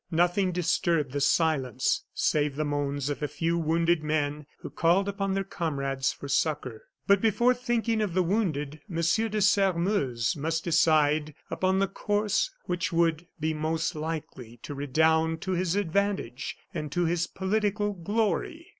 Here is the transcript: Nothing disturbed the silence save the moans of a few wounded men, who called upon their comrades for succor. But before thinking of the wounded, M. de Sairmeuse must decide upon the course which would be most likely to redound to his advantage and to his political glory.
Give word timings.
Nothing 0.09 0.51
disturbed 0.51 1.11
the 1.11 1.21
silence 1.21 2.05
save 2.15 2.55
the 2.55 2.65
moans 2.65 3.07
of 3.11 3.21
a 3.21 3.27
few 3.27 3.55
wounded 3.59 4.01
men, 4.01 4.47
who 4.61 4.71
called 4.71 5.07
upon 5.07 5.35
their 5.35 5.43
comrades 5.43 6.11
for 6.11 6.27
succor. 6.27 6.85
But 7.05 7.21
before 7.21 7.53
thinking 7.53 8.01
of 8.01 8.15
the 8.15 8.23
wounded, 8.23 8.81
M. 8.89 8.95
de 8.97 9.39
Sairmeuse 9.43 10.35
must 10.35 10.63
decide 10.63 11.35
upon 11.51 11.77
the 11.77 11.87
course 11.87 12.49
which 12.63 12.91
would 12.91 13.27
be 13.39 13.53
most 13.53 13.93
likely 13.93 14.57
to 14.63 14.73
redound 14.73 15.39
to 15.41 15.51
his 15.51 15.75
advantage 15.75 16.57
and 16.73 16.91
to 16.93 17.05
his 17.05 17.27
political 17.27 17.93
glory. 17.93 18.69